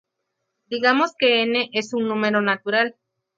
[0.65, 2.95] Digamos que "n" es un número natural.